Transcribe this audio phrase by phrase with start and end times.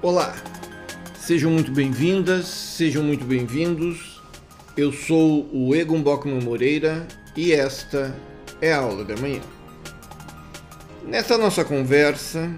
[0.00, 0.32] Olá,
[1.18, 4.22] sejam muito bem-vindas, sejam muito bem-vindos.
[4.76, 7.04] Eu sou o Egon Bockman Moreira
[7.36, 8.16] e esta
[8.60, 9.40] é a aula da manhã.
[11.04, 12.48] Nesta nossa conversa,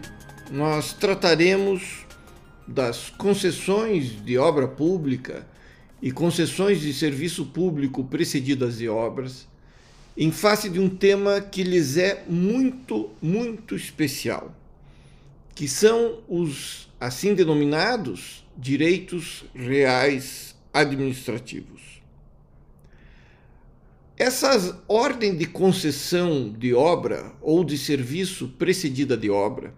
[0.51, 2.05] nós trataremos
[2.69, 5.47] das concessões de obra pública
[6.03, 9.49] e concessões de serviço público precedidas de obras,
[10.15, 14.55] em face de um tema que lhes é muito, muito especial,
[15.55, 21.81] que são os assim denominados direitos reais administrativos.
[24.19, 29.73] Essa ordem de concessão de obra ou de serviço precedida de obra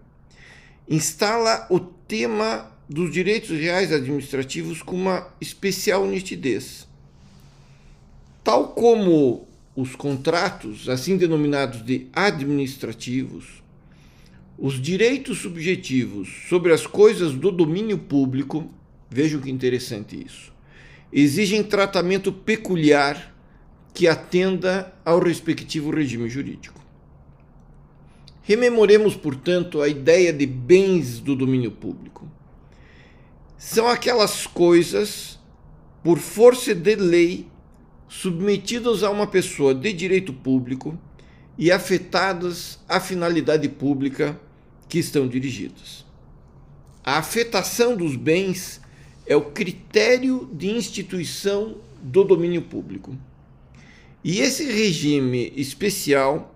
[0.87, 6.85] instala o tema dos direitos reais administrativos com uma especial nitidez.
[8.43, 13.62] Tal como os contratos, assim denominados de administrativos,
[14.57, 18.71] os direitos subjetivos sobre as coisas do domínio público,
[19.09, 20.53] vejam que interessante isso,
[21.11, 23.33] exigem tratamento peculiar
[23.93, 26.81] que atenda ao respectivo regime jurídico.
[28.41, 32.29] Rememoremos, portanto, a ideia de bens do domínio público.
[33.57, 35.39] São aquelas coisas,
[36.03, 37.47] por força de lei,
[38.09, 40.99] submetidas a uma pessoa de direito público
[41.57, 44.39] e afetadas à finalidade pública
[44.87, 46.05] que estão dirigidas.
[47.03, 48.81] A afetação dos bens
[49.25, 53.15] é o critério de instituição do domínio público.
[54.23, 56.55] E esse regime especial,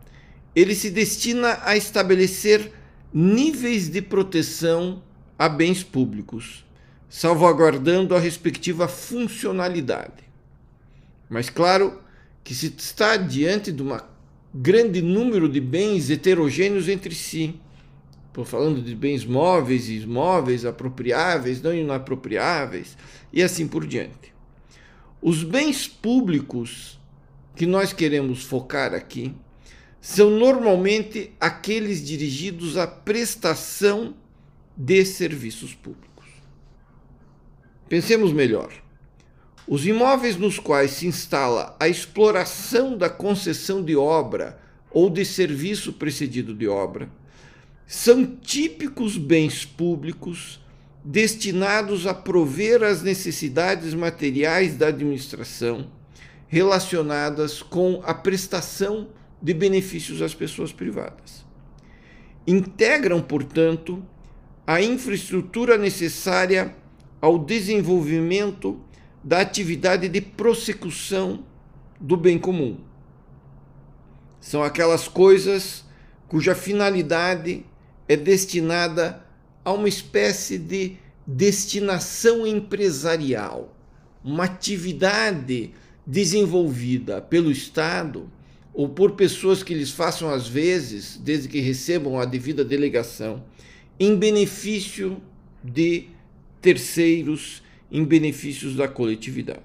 [0.55, 2.71] ele se destina a estabelecer
[3.13, 5.01] níveis de proteção
[5.37, 6.65] a bens públicos,
[7.09, 10.23] salvaguardando a respectiva funcionalidade.
[11.29, 12.01] Mas claro
[12.43, 14.16] que se está diante de uma
[14.59, 17.59] grande número de bens heterogêneos entre si.
[18.27, 22.97] Estou falando de bens móveis e imóveis, apropriáveis, não inapropriáveis,
[23.31, 24.33] e assim por diante.
[25.21, 26.99] Os bens públicos
[27.55, 29.35] que nós queremos focar aqui
[30.01, 34.15] são normalmente aqueles dirigidos à prestação
[34.75, 36.25] de serviços públicos.
[37.89, 38.71] Pensemos melhor.
[39.67, 44.57] Os imóveis nos quais se instala a exploração da concessão de obra
[44.89, 47.09] ou de serviço precedido de obra
[47.85, 50.61] são típicos bens públicos
[51.03, 55.89] destinados a prover as necessidades materiais da administração
[56.47, 59.09] relacionadas com a prestação
[59.41, 61.45] de benefícios às pessoas privadas.
[62.45, 64.01] Integram, portanto,
[64.65, 66.73] a infraestrutura necessária
[67.19, 68.81] ao desenvolvimento
[69.23, 71.43] da atividade de prossecução
[71.99, 72.77] do bem comum.
[74.39, 75.83] São aquelas coisas
[76.27, 77.65] cuja finalidade
[78.07, 79.25] é destinada
[79.63, 83.75] a uma espécie de destinação empresarial,
[84.23, 85.73] uma atividade
[86.05, 88.29] desenvolvida pelo Estado
[88.73, 93.43] ou por pessoas que lhes façam às vezes, desde que recebam a devida delegação,
[93.99, 95.21] em benefício
[95.63, 96.09] de
[96.61, 99.61] terceiros em benefícios da coletividade.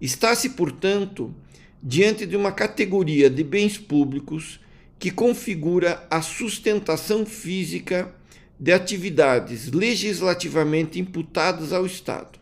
[0.00, 1.34] Está-se, portanto,
[1.82, 4.60] diante de uma categoria de bens públicos
[4.98, 8.14] que configura a sustentação física
[8.58, 12.38] de atividades legislativamente imputadas ao Estado.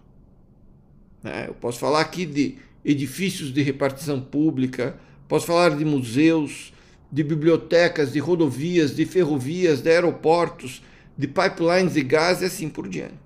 [1.22, 1.46] Né?
[1.48, 4.96] Eu posso falar aqui de edifícios de repartição pública,
[5.26, 6.72] posso falar de museus,
[7.10, 10.82] de bibliotecas, de rodovias, de ferrovias, de aeroportos,
[11.16, 13.23] de pipelines de gás e assim por diante.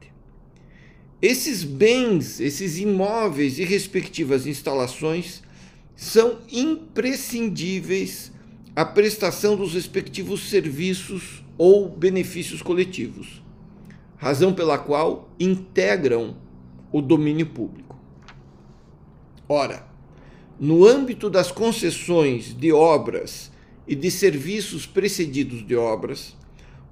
[1.21, 5.43] Esses bens, esses imóveis e respectivas instalações
[5.97, 8.31] são imprescindíveis
[8.77, 13.43] à prestação dos respectivos serviços ou benefícios coletivos,
[14.17, 16.37] razão pela qual integram
[16.93, 17.99] o domínio público.
[19.49, 19.89] Ora,
[20.61, 23.51] no âmbito das concessões de obras
[23.89, 26.37] e de serviços precedidos de obras,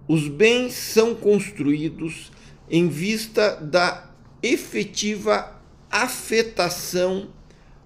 [0.09, 2.33] os bens são construídos
[2.68, 4.16] em vista da
[4.53, 5.60] efetiva
[5.91, 7.31] afetação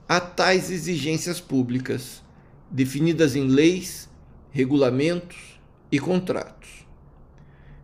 [0.09, 2.23] a tais exigências públicas,
[2.71, 4.09] definidas em leis,
[4.51, 5.61] regulamentos
[5.91, 6.87] e contratos.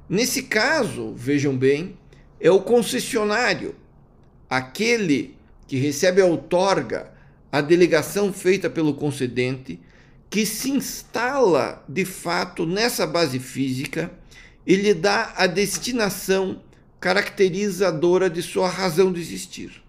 [0.08, 1.96] Nesse caso, vejam bem,
[2.40, 3.75] é o concessionário,
[4.49, 5.37] aquele
[5.67, 7.12] que recebe a outorga,
[7.50, 9.81] a delegação feita pelo concedente,
[10.28, 14.12] que se instala de fato nessa base física
[14.67, 16.62] e lhe dá a destinação
[17.00, 19.82] caracterizadora de sua razão de existir.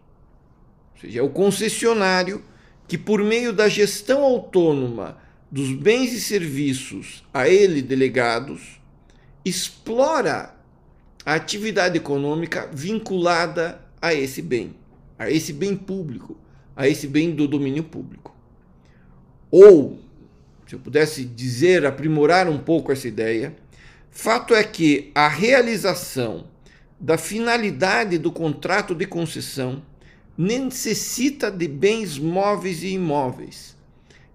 [0.96, 2.44] Ou seja, é o concessionário
[2.88, 5.18] que, por meio da gestão autônoma
[5.52, 8.82] dos bens e serviços a ele delegados,
[9.46, 10.56] explora
[11.26, 14.76] a atividade econômica vinculada a esse bem,
[15.18, 16.38] a esse bem público,
[16.76, 18.36] a esse bem do domínio público.
[19.50, 20.00] Ou,
[20.68, 23.56] se eu pudesse dizer, aprimorar um pouco essa ideia,
[24.12, 26.46] fato é que a realização
[27.00, 29.84] da finalidade do contrato de concessão
[30.38, 33.76] necessita de bens móveis e imóveis,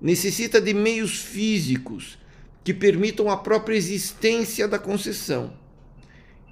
[0.00, 2.18] necessita de meios físicos
[2.64, 5.52] que permitam a própria existência da concessão.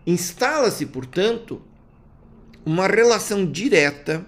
[0.06, 1.60] Instala-se, portanto,
[2.64, 4.24] uma relação direta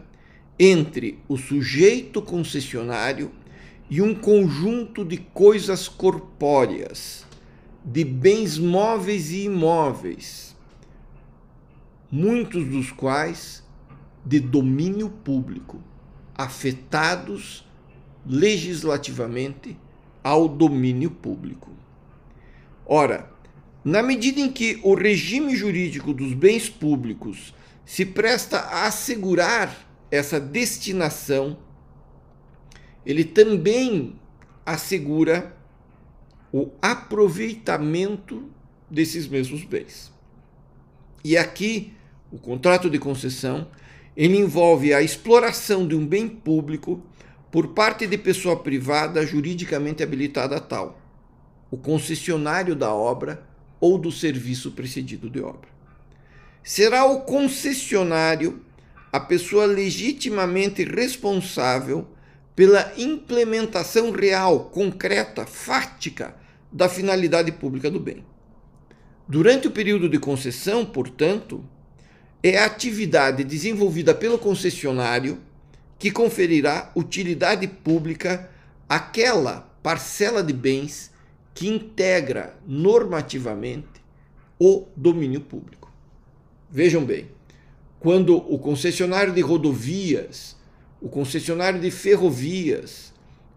[0.59, 3.31] entre o sujeito concessionário
[3.91, 7.25] e um conjunto de coisas corpóreas,
[7.85, 10.52] de bens móveis e imóveis,
[12.13, 13.67] muitos dos quais
[14.23, 15.83] de domínio público,
[16.35, 17.67] afetados
[18.27, 19.79] legislativamente
[20.23, 21.71] ao domínio público.
[22.85, 23.33] Ora,
[23.83, 27.55] na medida em que o regime jurídico dos bens públicos
[27.85, 29.75] se presta a assegurar
[30.11, 31.59] essa destinação,
[33.07, 34.21] ele também
[34.67, 35.57] assegura
[36.53, 38.51] o aproveitamento
[38.91, 40.13] desses mesmos bens.
[41.25, 41.95] E aqui,
[42.33, 43.69] o contrato de concessão,
[44.17, 47.03] ele envolve a exploração de um bem público
[47.51, 50.99] por parte de pessoa privada juridicamente habilitada a tal,
[51.71, 53.47] o concessionário da obra
[53.79, 55.69] ou do serviço precedido de obra.
[56.63, 58.65] Será o concessionário
[59.13, 62.09] a pessoa legitimamente responsável
[62.57, 66.35] pela implementação real, concreta, fática
[66.71, 68.25] da finalidade pública do bem.
[69.29, 71.63] Durante o período de concessão, portanto,
[72.43, 75.39] é a atividade desenvolvida pelo concessionário
[75.99, 78.51] que conferirá utilidade pública
[78.89, 81.13] àquela parcela de bens
[81.55, 84.03] que integra normativamente
[84.59, 85.93] o domínio público.
[86.71, 87.29] Vejam bem,
[88.01, 90.57] quando o concessionário de rodovias,
[91.01, 93.13] o concessionário de ferrovias,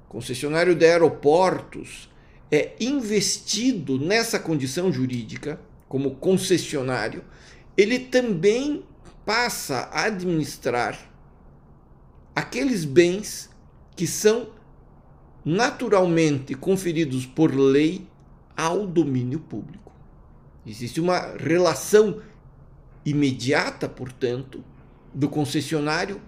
[0.08, 2.10] concessionário de aeroportos
[2.52, 5.60] é investido nessa condição jurídica
[5.90, 7.24] como concessionário,
[7.78, 8.84] ele também
[9.26, 10.98] passa a administrar
[12.36, 13.50] aqueles bens
[13.96, 14.50] que são
[15.44, 18.08] naturalmente conferidos por lei
[18.56, 19.92] ao domínio público.
[20.66, 22.22] Existe uma relação
[23.06, 24.64] imediata, portanto,
[25.14, 26.20] do concessionário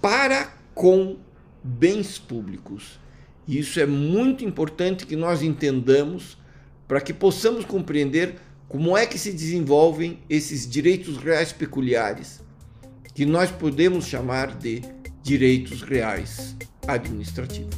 [0.00, 1.18] para com
[1.62, 3.00] bens públicos.
[3.46, 6.38] Isso é muito importante que nós entendamos
[6.86, 8.38] para que possamos compreender
[8.72, 12.40] como é que se desenvolvem esses direitos reais peculiares,
[13.14, 14.80] que nós podemos chamar de
[15.22, 16.56] direitos reais
[16.88, 17.76] administrativos.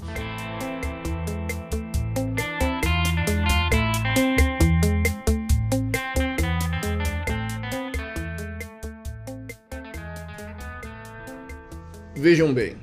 [12.14, 12.76] Vejam bem,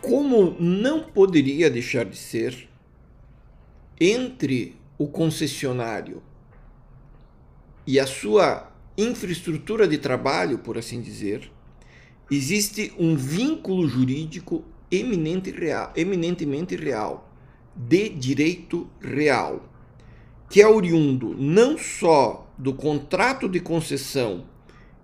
[0.00, 2.68] como não poderia deixar de ser,
[4.00, 6.22] entre o concessionário.
[7.86, 11.50] E a sua infraestrutura de trabalho, por assim dizer,
[12.30, 17.32] existe um vínculo jurídico eminente real, eminentemente real,
[17.74, 19.66] de direito real,
[20.50, 24.44] que é oriundo não só do contrato de concessão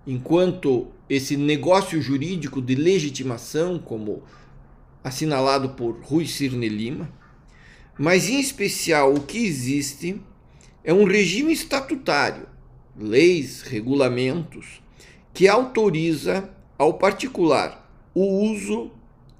[0.06, 4.22] enquanto esse negócio jurídico de legitimação, como
[5.02, 7.10] assinalado por Rui Cirne Lima,
[7.98, 10.20] mas em especial o que existe
[10.84, 12.46] é um regime estatutário,
[12.96, 14.82] leis, regulamentos,
[15.32, 18.90] que autoriza ao particular o uso,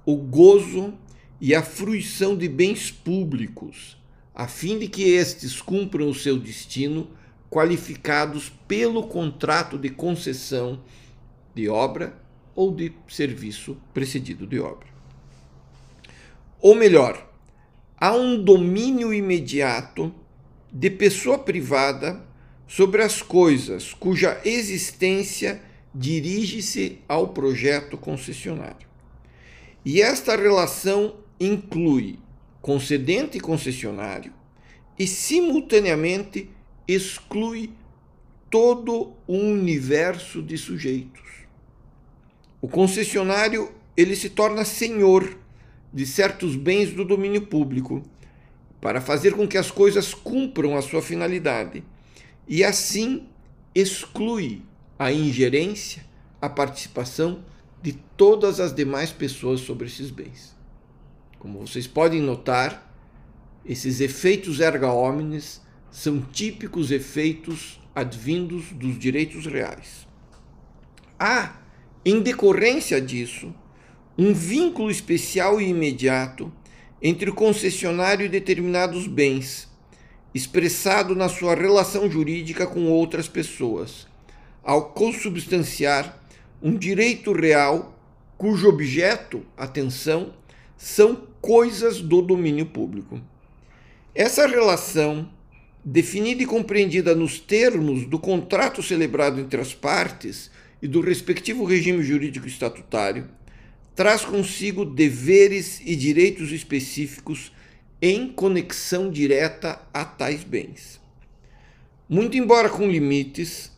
[0.05, 0.93] o gozo
[1.39, 3.97] e a fruição de bens públicos,
[4.33, 7.07] a fim de que estes cumpram o seu destino
[7.49, 10.81] qualificados pelo contrato de concessão
[11.55, 12.19] de obra
[12.55, 14.87] ou de serviço precedido de obra.
[16.59, 17.26] Ou melhor,
[17.99, 20.13] há um domínio imediato
[20.71, 22.23] de pessoa privada
[22.67, 25.61] sobre as coisas cuja existência
[25.93, 28.87] dirige-se ao projeto concessionário.
[29.83, 32.19] E esta relação inclui
[32.61, 34.33] concedente e concessionário
[34.99, 36.49] e, simultaneamente,
[36.87, 37.71] exclui
[38.49, 41.23] todo um universo de sujeitos.
[42.61, 45.37] O concessionário ele se torna senhor
[45.93, 48.03] de certos bens do domínio público
[48.81, 51.83] para fazer com que as coisas cumpram a sua finalidade
[52.47, 53.27] e assim
[53.73, 54.61] exclui
[54.97, 56.05] a ingerência,
[56.41, 57.43] a participação
[57.81, 60.55] de todas as demais pessoas sobre esses bens.
[61.39, 62.91] Como vocês podem notar,
[63.65, 70.07] esses efeitos erga omnes são típicos efeitos advindos dos direitos reais.
[71.19, 71.59] Há,
[72.05, 73.53] em decorrência disso,
[74.17, 76.51] um vínculo especial e imediato
[77.01, 79.69] entre o concessionário e determinados bens,
[80.33, 84.07] expressado na sua relação jurídica com outras pessoas,
[84.63, 86.19] ao consubstanciar
[86.61, 87.95] um direito real
[88.37, 90.33] cujo objeto, atenção,
[90.75, 93.21] são coisas do domínio público.
[94.13, 95.29] Essa relação,
[95.85, 102.03] definida e compreendida nos termos do contrato celebrado entre as partes e do respectivo regime
[102.03, 103.27] jurídico estatutário,
[103.97, 107.51] traz consigo deveres e direitos específicos
[107.99, 111.01] em conexão direta a tais bens.
[112.07, 113.71] Muito embora com limites,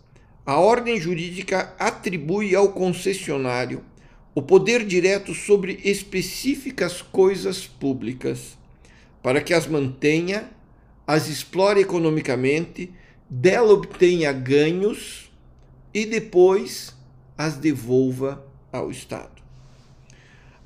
[0.45, 3.81] a ordem jurídica atribui ao concessionário
[4.35, 8.57] o poder direto sobre específicas coisas públicas,
[9.23, 10.49] para que as mantenha,
[11.07, 12.91] as explore economicamente,
[13.29, 15.31] dela obtenha ganhos
[15.93, 16.93] e depois
[17.37, 19.38] as devolva ao Estado.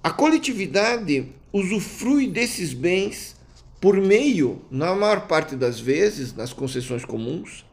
[0.04, 3.38] A coletividade usufrui desses bens
[3.80, 7.66] por meio, na maior parte das vezes, nas concessões comuns,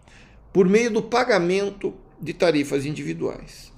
[0.52, 3.72] por meio do pagamento de tarifas individuais.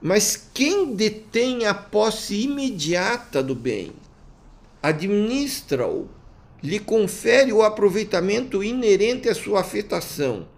[0.00, 3.92] Mas quem detém a posse imediata do bem,
[4.82, 6.08] administra-o,
[6.60, 10.48] lhe confere o aproveitamento inerente à sua afetação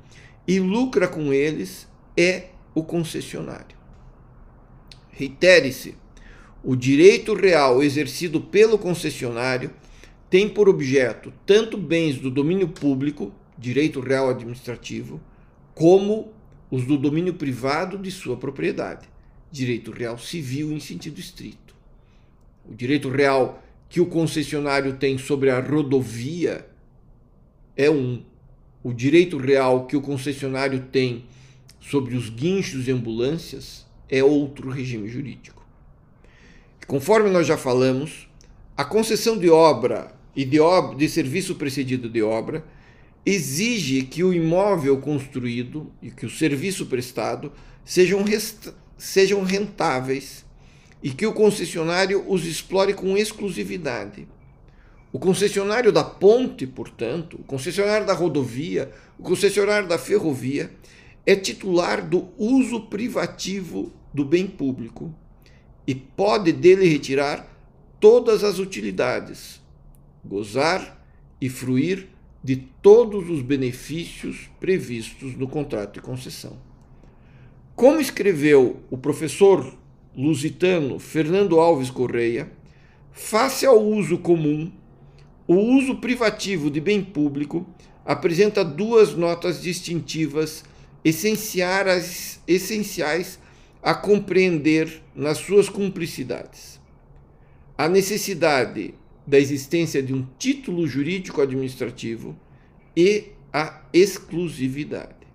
[0.49, 3.77] e lucra com eles, é o concessionário.
[5.11, 5.97] Reitere-se,
[6.65, 9.71] o direito real exercido pelo concessionário
[10.31, 15.21] tem por objeto tanto bens do domínio público, direito real administrativo,
[15.75, 16.33] como
[16.71, 19.15] os do domínio privado de sua propriedade
[19.55, 21.77] direito real civil em sentido estrito.
[22.69, 26.69] O direito real que o concessionário tem sobre a rodovia
[27.77, 28.25] é um.
[28.83, 31.27] O direito real que o concessionário tem
[31.81, 35.54] sobre os guinchos e ambulâncias é outro regime jurídico.
[36.87, 38.29] Conforme nós já falamos,
[38.77, 42.63] a concessão de obra e de, ob de serviço precedido de obra
[43.25, 47.51] exige que o imóvel construído e que o serviço prestado
[47.85, 48.23] sejam
[48.99, 50.45] sejam rentáveis
[51.03, 54.29] e que o concessionário os explore com exclusividade.
[55.11, 60.71] O concessionário da ponte, portanto, o concessionário da rodovia, o concessionário da ferrovia,
[61.25, 65.15] é titular do uso privativo do bem público
[65.87, 67.47] e pode dele retirar
[68.01, 69.61] todas as utilidades,
[70.25, 71.05] gozar
[71.41, 72.09] e fruir
[72.43, 76.59] de todos os benefícios previstos no contrato de concessão.
[77.75, 79.75] Como escreveu o professor
[80.17, 82.53] lusitano Fernando Alves Correia,
[83.11, 84.71] face ao uso comum,
[85.47, 87.67] o uso privativo de bem público
[88.05, 90.65] apresenta duas notas distintivas
[91.05, 92.41] essenciais,
[93.85, 96.81] a compreender nas suas cumplicidades.
[97.77, 98.95] A necessidade
[99.27, 102.35] da existência de um título jurídico administrativo
[102.97, 105.27] e a exclusividade.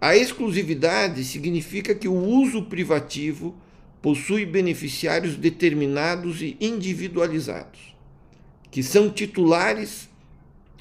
[0.00, 3.56] A exclusividade significa que o uso privativo
[4.00, 7.92] possui beneficiários determinados e individualizados,
[8.70, 10.08] que são titulares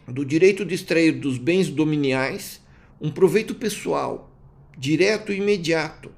[0.07, 2.61] do direito de extrair dos bens dominiais
[3.01, 4.31] um proveito pessoal,
[4.77, 6.11] direto e imediato,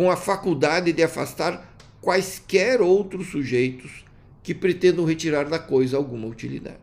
[0.00, 4.02] com a faculdade de afastar quaisquer outros sujeitos
[4.42, 6.78] que pretendam retirar da coisa alguma utilidade.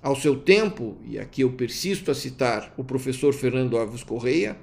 [0.00, 4.56] Ao seu tempo, e aqui eu persisto a citar o professor Fernando Alves Correia,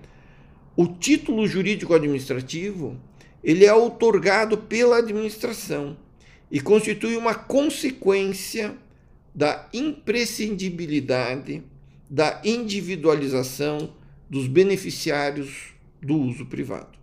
[0.78, 2.98] o título jurídico administrativo
[3.44, 5.98] ele é outorgado pela administração
[6.50, 8.78] e constitui uma consequência
[9.36, 11.64] da imprescindibilidade
[12.10, 13.94] da individualização
[14.30, 15.73] dos beneficiários
[16.04, 16.98] do uso privado.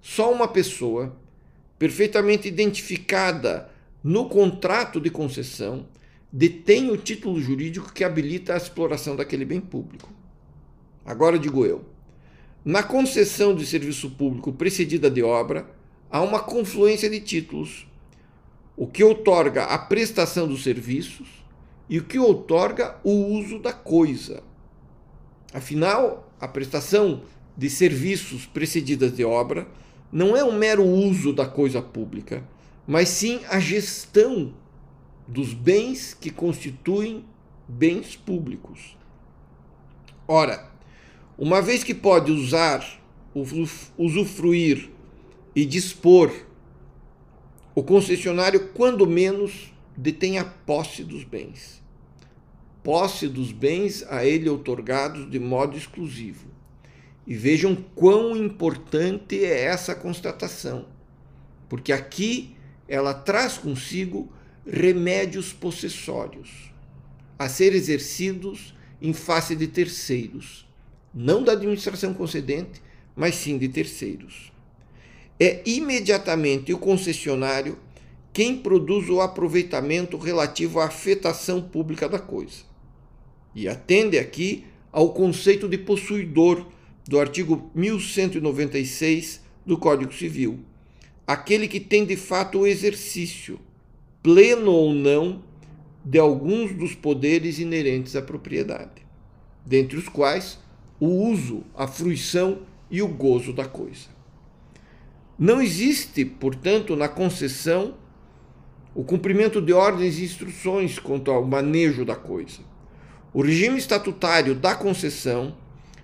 [0.00, 1.16] Só uma pessoa
[1.78, 3.70] perfeitamente identificada
[4.02, 5.86] no contrato de concessão
[6.32, 10.12] detém o título jurídico que habilita a exploração daquele bem público.
[11.04, 11.84] Agora digo eu,
[12.64, 15.70] na concessão de serviço público precedida de obra,
[16.10, 17.86] há uma confluência de títulos,
[18.76, 21.28] o que outorga a prestação dos serviços
[21.88, 24.42] e o que outorga o uso da coisa.
[25.54, 27.22] Afinal, a prestação
[27.56, 29.66] de serviços precedidas de obra
[30.12, 32.44] não é um mero uso da coisa pública,
[32.86, 34.54] mas sim a gestão
[35.26, 37.24] dos bens que constituem
[37.66, 38.96] bens públicos.
[40.28, 40.70] Ora,
[41.36, 42.84] uma vez que pode usar,
[43.98, 44.90] usufruir
[45.54, 46.32] e dispor,
[47.74, 51.82] o concessionário, quando menos, detém a posse dos bens.
[52.82, 56.55] posse dos bens a ele outorgados de modo exclusivo.
[57.26, 60.86] E vejam quão importante é essa constatação,
[61.68, 62.54] porque aqui
[62.88, 64.32] ela traz consigo
[64.64, 66.72] remédios possessórios
[67.38, 70.66] a ser exercidos em face de terceiros,
[71.12, 72.80] não da administração concedente,
[73.14, 74.52] mas sim de terceiros.
[75.38, 77.78] É imediatamente o concessionário
[78.32, 82.64] quem produz o aproveitamento relativo à afetação pública da coisa.
[83.54, 86.66] E atende aqui ao conceito de possuidor
[87.06, 90.60] do artigo 1196 do Código Civil,
[91.26, 93.60] aquele que tem de fato o exercício,
[94.22, 95.42] pleno ou não,
[96.04, 99.06] de alguns dos poderes inerentes à propriedade,
[99.64, 100.58] dentre os quais
[100.98, 104.08] o uso, a fruição e o gozo da coisa.
[105.38, 107.94] Não existe, portanto, na concessão
[108.94, 112.60] o cumprimento de ordens e instruções quanto ao manejo da coisa.
[113.34, 115.54] O regime estatutário da concessão,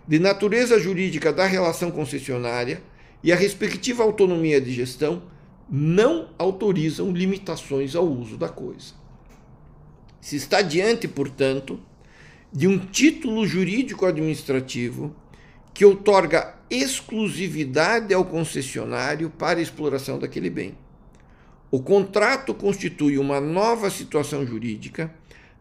[0.07, 2.83] de natureza jurídica da relação concessionária
[3.23, 5.23] e a respectiva autonomia de gestão
[5.71, 8.95] não autorizam limitações ao uso da coisa.
[10.21, 11.81] Se está diante, portanto,
[12.53, 15.15] de um título jurídico administrativo
[15.73, 20.77] que outorga exclusividade ao concessionário para a exploração daquele bem.
[21.71, 25.15] O contrato constitui uma nova situação jurídica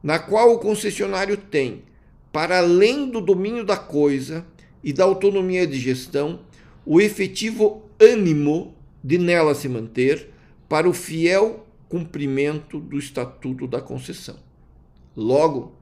[0.03, 1.83] na qual o concessionário tem,
[2.31, 4.45] para além do domínio da coisa
[4.83, 6.41] e da autonomia de gestão,
[6.85, 8.73] o efetivo ânimo
[9.03, 10.29] de nela se manter
[10.67, 14.38] para o fiel cumprimento do estatuto da concessão.
[15.15, 15.75] Logo,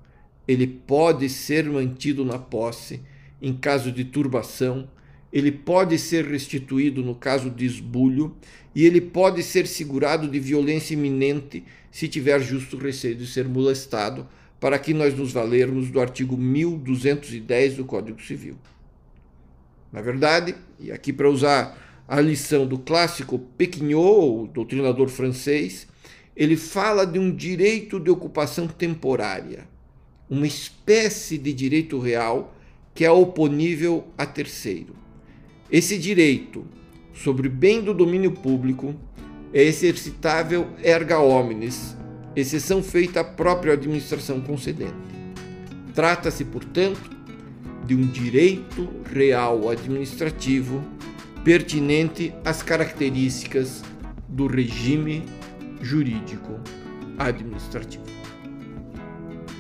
[0.48, 3.02] ele pode ser mantido na posse
[3.42, 4.88] em caso de turbação
[5.32, 8.36] ele pode ser restituído no caso de esbulho
[8.74, 14.28] e ele pode ser segurado de violência iminente se tiver justo receio de ser molestado,
[14.60, 18.56] para que nós nos valermos do artigo 1210 do Código Civil.
[19.92, 25.88] Na verdade, e aqui para usar a lição do clássico Pequignot, o doutrinador francês,
[26.36, 29.68] ele fala de um direito de ocupação temporária,
[30.30, 32.56] uma espécie de direito real
[32.94, 34.96] que é oponível a terceiro.
[35.72, 36.66] Esse direito
[37.14, 38.96] sobre bem do domínio público
[39.54, 41.96] é exercitável erga omnes,
[42.36, 44.94] exceção feita à própria administração concedente.
[45.94, 47.10] Trata-se, portanto,
[47.86, 50.84] de um direito real administrativo
[51.44, 53.82] pertinente às características
[54.28, 55.26] do regime
[55.82, 56.60] jurídico
[57.18, 58.04] administrativo.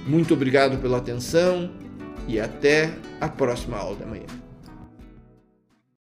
[0.05, 1.71] Muito obrigado pela atenção
[2.27, 4.38] e até a próxima aula da manhã.